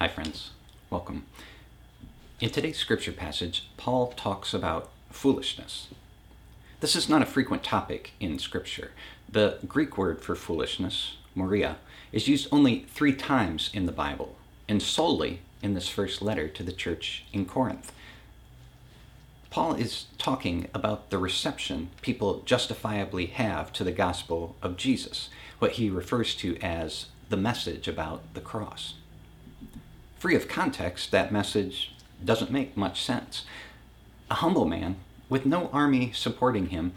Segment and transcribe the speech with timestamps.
[0.00, 0.50] Hi, friends.
[0.90, 1.24] Welcome.
[2.40, 5.86] In today's scripture passage, Paul talks about foolishness.
[6.80, 8.90] This is not a frequent topic in scripture.
[9.30, 11.76] The Greek word for foolishness, moria,
[12.10, 14.34] is used only three times in the Bible,
[14.68, 17.92] and solely in this first letter to the church in Corinth.
[19.48, 25.72] Paul is talking about the reception people justifiably have to the gospel of Jesus, what
[25.72, 28.94] he refers to as the message about the cross.
[30.24, 31.92] Free of context, that message
[32.24, 33.44] doesn't make much sense.
[34.30, 34.96] A humble man,
[35.28, 36.94] with no army supporting him,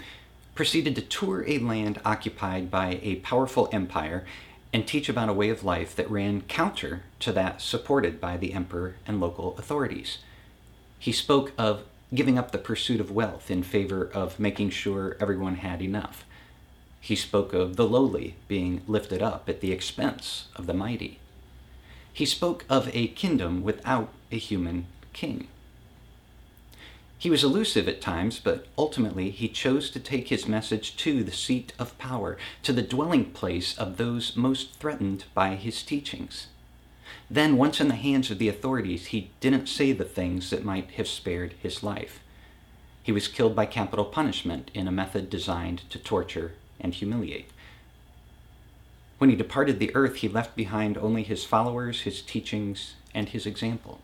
[0.56, 4.26] proceeded to tour a land occupied by a powerful empire
[4.72, 8.54] and teach about a way of life that ran counter to that supported by the
[8.54, 10.20] emperor and local authorities.
[10.98, 11.84] He spoke of
[12.16, 16.24] giving up the pursuit of wealth in favor of making sure everyone had enough.
[17.02, 21.20] He spoke of the lowly being lifted up at the expense of the mighty.
[22.18, 25.50] He spoke of a kingdom without a human king.
[27.20, 31.32] He was elusive at times, but ultimately he chose to take his message to the
[31.32, 36.48] seat of power, to the dwelling place of those most threatened by his teachings.
[37.30, 40.90] Then, once in the hands of the authorities, he didn't say the things that might
[40.94, 42.20] have spared his life.
[43.04, 47.52] He was killed by capital punishment in a method designed to torture and humiliate.
[49.18, 53.46] When he departed the earth, he left behind only his followers, his teachings, and his
[53.46, 54.00] example.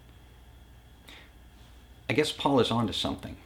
[2.10, 3.38] I guess Paul is onto something.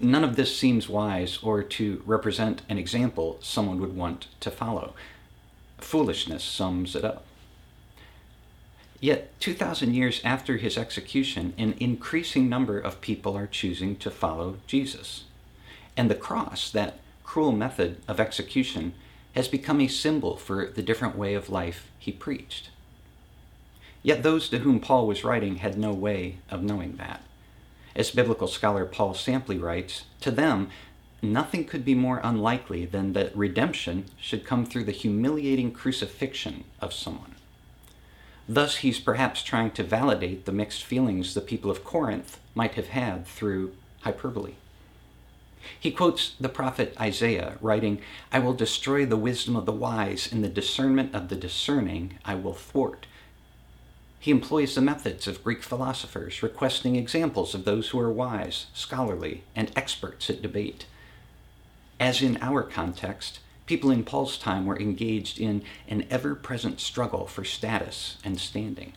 [0.00, 4.94] None of this seems wise or to represent an example someone would want to follow.
[5.78, 7.24] Foolishness sums it up.
[9.00, 14.58] Yet, 2,000 years after his execution, an increasing number of people are choosing to follow
[14.66, 15.24] Jesus.
[15.96, 18.94] And the cross, that cruel method of execution,
[19.34, 22.70] has become a symbol for the different way of life he preached.
[24.02, 27.22] Yet those to whom Paul was writing had no way of knowing that.
[27.96, 30.68] As biblical scholar Paul Sampley writes, to them,
[31.22, 36.92] nothing could be more unlikely than that redemption should come through the humiliating crucifixion of
[36.92, 37.34] someone.
[38.48, 42.88] Thus, he's perhaps trying to validate the mixed feelings the people of Corinth might have
[42.88, 43.72] had through
[44.02, 44.54] hyperbole.
[45.78, 48.00] He quotes the prophet Isaiah, writing,
[48.32, 52.34] I will destroy the wisdom of the wise, and the discernment of the discerning I
[52.34, 53.06] will thwart.
[54.18, 59.44] He employs the methods of Greek philosophers, requesting examples of those who are wise, scholarly,
[59.54, 60.86] and experts at debate.
[62.00, 67.26] As in our context, people in Paul's time were engaged in an ever present struggle
[67.26, 68.94] for status and standing.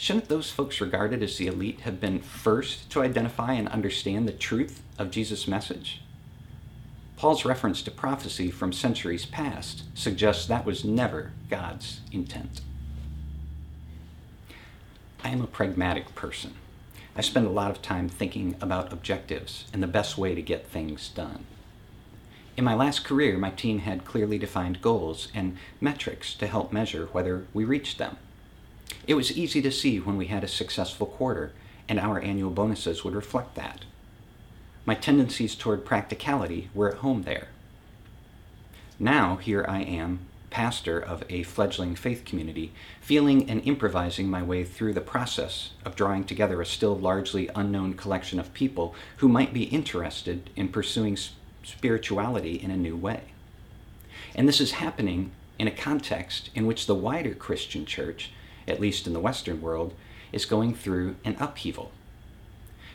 [0.00, 4.32] Shouldn't those folks regarded as the elite have been first to identify and understand the
[4.32, 6.00] truth of Jesus' message?
[7.18, 12.62] Paul's reference to prophecy from centuries past suggests that was never God's intent.
[15.22, 16.54] I am a pragmatic person.
[17.14, 20.66] I spend a lot of time thinking about objectives and the best way to get
[20.66, 21.44] things done.
[22.56, 27.10] In my last career, my team had clearly defined goals and metrics to help measure
[27.12, 28.16] whether we reached them.
[29.06, 31.52] It was easy to see when we had a successful quarter,
[31.88, 33.84] and our annual bonuses would reflect that.
[34.86, 37.48] My tendencies toward practicality were at home there.
[38.98, 40.20] Now, here I am,
[40.50, 45.96] pastor of a fledgling faith community, feeling and improvising my way through the process of
[45.96, 51.16] drawing together a still largely unknown collection of people who might be interested in pursuing
[51.62, 53.22] spirituality in a new way.
[54.34, 58.32] And this is happening in a context in which the wider Christian church,
[58.66, 59.94] at least in the Western world,
[60.32, 61.92] is going through an upheaval.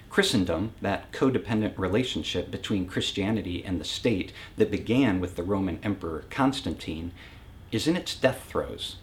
[0.09, 6.23] Christendom, that codependent relationship between Christianity and the state that began with the Roman Emperor
[6.29, 7.11] Constantine,
[7.71, 8.95] is in its death throes.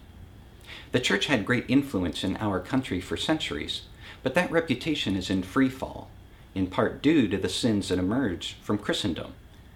[0.92, 3.82] The church had great influence in our country for centuries,
[4.22, 6.08] but that reputation is in free fall,
[6.54, 9.34] in part due to the sins that emerged from Christendom,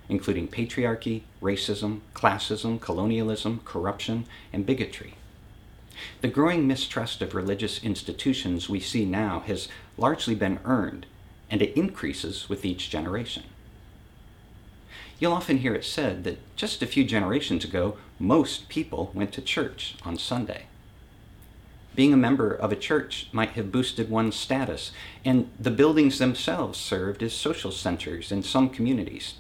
[0.08, 5.16] including patriarchy, racism, classism, colonialism, corruption, and bigotry.
[6.20, 11.06] The growing mistrust of religious institutions we see now has largely been earned,
[11.50, 13.44] and it increases with each generation.
[15.18, 19.40] You'll often hear it said that just a few generations ago, most people went to
[19.40, 20.66] church on Sunday.
[21.94, 24.92] Being a member of a church might have boosted one's status,
[25.24, 29.34] and the buildings themselves served as social centers in some communities.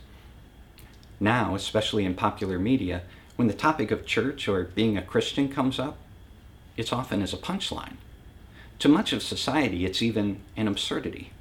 [1.20, 3.02] Now, especially in popular media,
[3.36, 5.98] when the topic of church or being a Christian comes up,
[6.76, 7.96] it's often as a punchline.
[8.80, 11.32] To much of society, it's even an absurdity.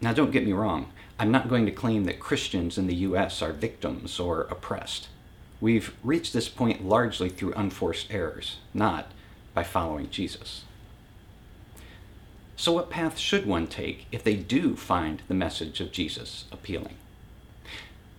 [0.00, 3.40] Now, don't get me wrong, I'm not going to claim that Christians in the U.S.
[3.40, 5.08] are victims or oppressed.
[5.60, 9.12] We've reached this point largely through unforced errors, not
[9.54, 10.64] by following Jesus.
[12.56, 16.96] So, what path should one take if they do find the message of Jesus appealing?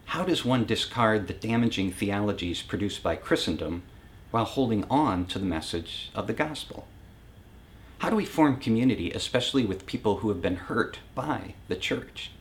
[0.05, 3.83] How does one discard the damaging theologies produced by Christendom
[4.33, 6.87] while holding on to the message of the gospel?
[7.99, 12.31] How do we form community, especially with people who have been hurt by the church?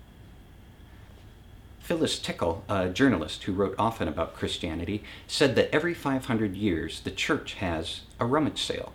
[1.81, 7.11] Phyllis Tickle, a journalist who wrote often about Christianity, said that every 500 years the
[7.11, 8.95] church has a rummage sale.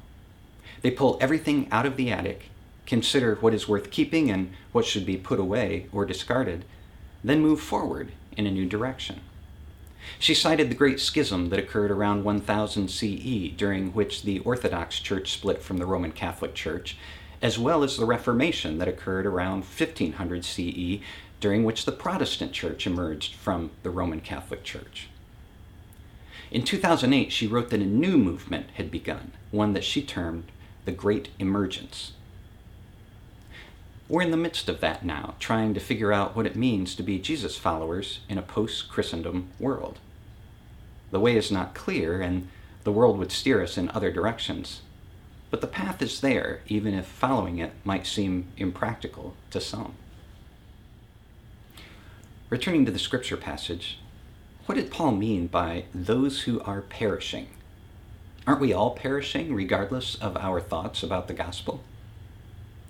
[0.82, 2.50] They pull everything out of the attic,
[2.88, 6.66] consider what is worth keeping and what should be put away or discarded,
[7.24, 9.22] then move forward in a new direction.
[10.19, 15.31] She cited the Great Schism that occurred around 1000 CE, during which the Orthodox Church
[15.33, 16.98] split from the Roman Catholic Church,
[17.42, 21.00] as well as the Reformation that occurred around 1500 CE,
[21.39, 25.07] during which the Protestant Church emerged from the Roman Catholic Church.
[26.50, 30.45] In 2008, she wrote that a new movement had begun, one that she termed
[30.86, 32.13] the Great Emergence.
[34.09, 37.04] We're in the midst of that now, trying to figure out what it means to
[37.04, 40.00] be Jesus followers in a post Christendom world.
[41.12, 42.48] The way is not clear, and
[42.86, 44.81] the world would steer us in other directions.
[45.51, 49.95] But the path is there, even if following it might seem impractical to some.
[52.50, 54.00] Returning to the scripture passage,
[54.68, 57.48] what did Paul mean by those who are perishing?
[58.45, 61.83] Aren't we all perishing, regardless of our thoughts about the gospel?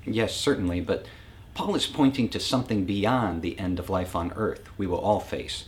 [0.07, 1.06] Yes, certainly, but
[1.54, 5.19] Paul is pointing to something beyond the end of life on earth we will all
[5.19, 5.65] face.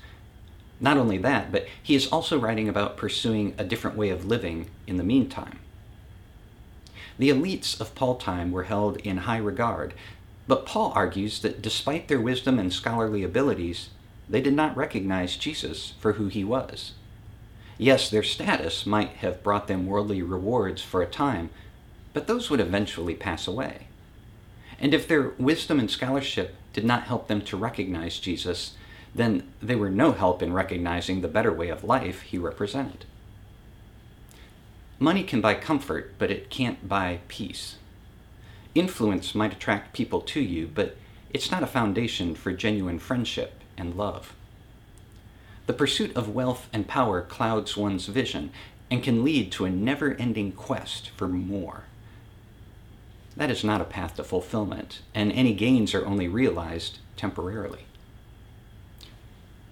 [0.79, 4.69] Not only that, but he is also writing about pursuing a different way of living
[4.87, 5.59] in the meantime.
[7.17, 9.93] The elites of Paul time were held in high regard,
[10.47, 13.89] but Paul argues that despite their wisdom and scholarly abilities,
[14.29, 16.93] they did not recognize Jesus for who he was.
[17.77, 21.49] Yes, their status might have brought them worldly rewards for a time,
[22.13, 23.88] but those would eventually pass away.
[24.79, 28.75] And if their wisdom and scholarship did not help them to recognize Jesus,
[29.13, 33.05] then they were no help in recognizing the better way of life he represented.
[34.99, 37.77] Money can buy comfort, but it can't buy peace.
[38.75, 40.95] Influence might attract people to you, but
[41.31, 44.33] it's not a foundation for genuine friendship and love.
[45.67, 48.51] The pursuit of wealth and power clouds one's vision
[48.91, 51.83] and can lead to a never ending quest for more.
[53.39, 57.85] That is not a path to fulfillment, and any gains are only realized temporarily.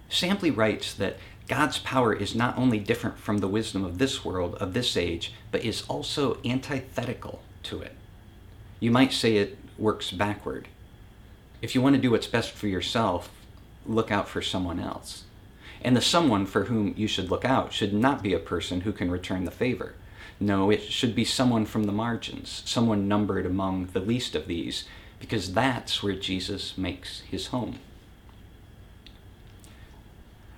[0.10, 1.18] Sampley writes that
[1.50, 5.34] God's power is not only different from the wisdom of this world, of this age,
[5.52, 7.92] but is also antithetical to it.
[8.80, 10.70] You might say it works backward.
[11.62, 13.30] If you want to do what's best for yourself,
[13.86, 15.26] look out for someone else.
[15.82, 18.94] And the someone for whom you should look out should not be a person who
[18.94, 19.96] can return the favor.
[20.40, 24.86] No, it should be someone from the margins, someone numbered among the least of these,
[25.20, 27.80] because that's where Jesus makes his home.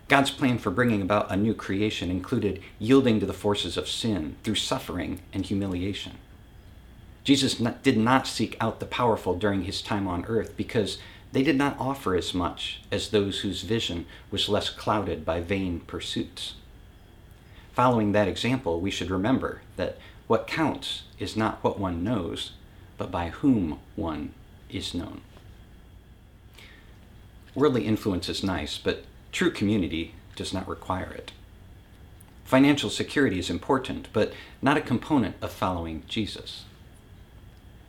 [0.09, 4.37] God's plan for bringing about a new creation included yielding to the forces of sin
[4.43, 6.17] through suffering and humiliation.
[7.23, 10.97] Jesus did not seek out the powerful during his time on earth because
[11.31, 15.81] they did not offer as much as those whose vision was less clouded by vain
[15.81, 16.55] pursuits.
[17.79, 19.97] Following that example, we should remember that
[20.27, 22.51] what counts is not what one knows,
[22.97, 24.33] but by whom one
[24.69, 25.21] is known.
[27.55, 31.31] Worldly influence is nice, but true community does not require it.
[32.43, 36.65] Financial security is important, but not a component of following Jesus.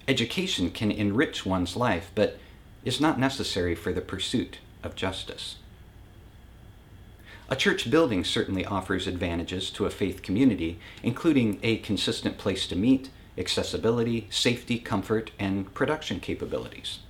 [0.06, 2.38] Education can enrich one's life, but
[2.85, 5.56] is not necessary for the pursuit of justice.
[7.52, 12.76] A church building certainly offers advantages to a faith community, including a consistent place to
[12.76, 17.00] meet, accessibility, safety, comfort, and production capabilities.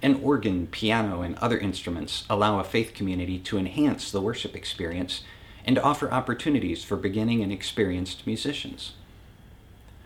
[0.00, 5.22] An organ, piano, and other instruments allow a faith community to enhance the worship experience
[5.66, 8.92] and offer opportunities for beginning and experienced musicians.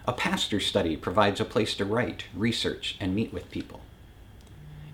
[0.04, 3.82] A pastor study provides a place to write, research, and meet with people.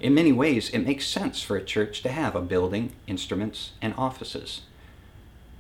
[0.05, 3.95] In many ways, it makes sense for a church to have a building, instruments, and
[3.97, 4.61] offices.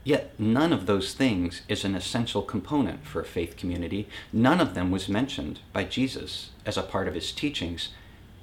[0.04, 4.06] Yet none of those things is an essential component for a faith community.
[4.34, 7.88] None of them was mentioned by Jesus as a part of his teachings,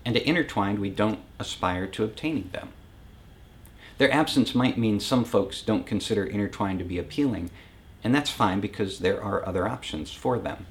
[0.03, 2.69] and to intertwined, we don't aspire to obtaining them.
[3.99, 7.51] Their absence might mean some folks don't consider intertwined to be appealing,
[8.03, 10.65] and that's fine because there are other options for them.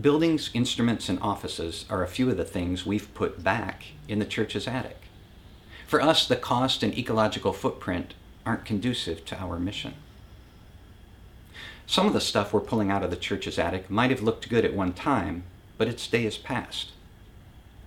[0.00, 4.24] Buildings, instruments, and offices are a few of the things we've put back in the
[4.24, 4.98] church's attic.
[5.88, 8.14] For us, the cost and ecological footprint
[8.46, 9.94] aren't conducive to our mission.
[11.84, 14.64] Some of the stuff we're pulling out of the church's attic might have looked good
[14.64, 15.42] at one time,
[15.76, 16.92] but its day is past.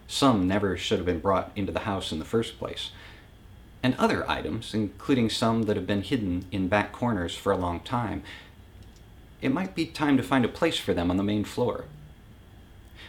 [0.05, 2.91] Some never should have been brought into the house in the first place.
[3.81, 7.79] And other items, including some that have been hidden in back corners for a long
[7.79, 8.21] time,
[9.41, 11.85] it might be time to find a place for them on the main floor.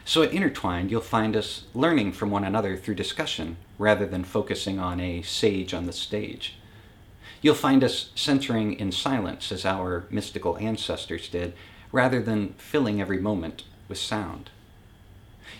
[0.05, 4.79] So at Intertwined, you'll find us learning from one another through discussion rather than focusing
[4.79, 6.57] on a sage on the stage.
[7.41, 11.55] You'll find us centering in silence as our mystical ancestors did,
[11.91, 14.51] rather than filling every moment with sound.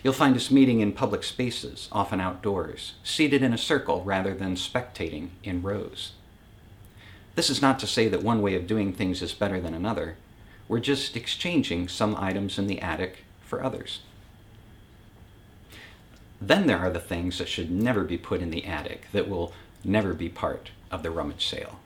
[0.03, 4.55] You'll find us meeting in public spaces, often outdoors, seated in a circle rather than
[4.55, 6.13] spectating in rows.
[7.35, 10.17] This is not to say that one way of doing things is better than another.
[10.67, 13.99] We're just exchanging some items in the attic for others.
[16.45, 19.53] Then there are the things that should never be put in the attic, that will
[19.81, 21.79] never be part of the rummage sale.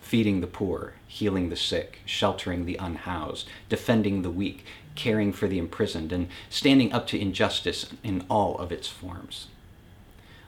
[0.00, 4.64] Feeding the poor, healing the sick, sheltering the unhoused, defending the weak,
[4.94, 9.48] caring for the imprisoned, and standing up to injustice in all of its forms.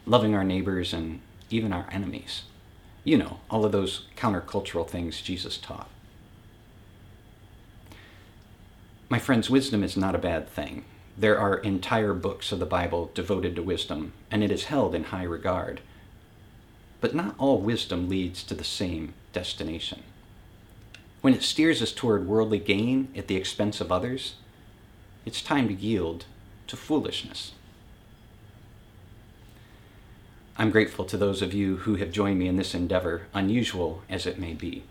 [0.07, 2.45] Loving our neighbors and even our enemies.
[3.04, 5.90] You know, all of those countercultural things Jesus taught.
[9.11, 10.87] My friends, wisdom is not a bad thing.
[11.16, 15.04] There are entire books of the Bible devoted to wisdom, and it is held in
[15.04, 15.81] high regard.
[17.00, 20.02] But not all wisdom leads to the same destination.
[21.21, 24.37] When it steers us toward worldly gain at the expense of others,
[25.26, 26.25] it's time to yield
[26.66, 27.52] to foolishness.
[30.57, 34.26] I'm grateful to those of you who have joined me in this endeavor, unusual as
[34.26, 34.85] it may be.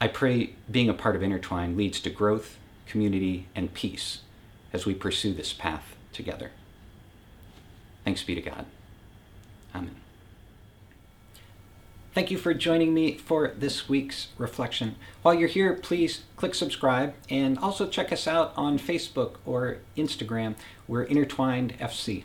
[0.00, 4.20] I pray being a part of Intertwined leads to growth, community, and peace
[4.72, 6.50] as we pursue this path together.
[8.04, 8.66] Thanks be to God.
[9.74, 9.96] Amen.
[12.14, 14.96] Thank you for joining me for this week's reflection.
[15.22, 20.54] While you're here, please click subscribe and also check us out on Facebook or Instagram.
[20.86, 22.24] We're Intertwined FC.